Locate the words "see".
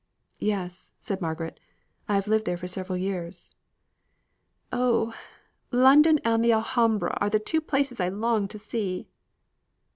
8.57-9.09